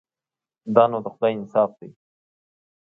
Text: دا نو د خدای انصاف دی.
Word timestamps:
دا 0.75 0.83
نو 0.91 0.97
د 1.03 1.07
خدای 1.13 1.31
انصاف 1.35 1.71
دی. 1.79 1.89